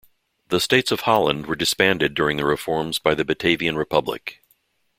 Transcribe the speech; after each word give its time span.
The 0.47 0.59
States 0.59 0.91
of 0.91 1.01
Holland 1.01 1.45
were 1.45 1.55
disbanded 1.55 2.15
during 2.15 2.37
the 2.37 2.43
reforms 2.43 2.97
by 2.97 3.13
the 3.13 3.23
Batavian 3.23 3.77
Republic. 3.77 4.41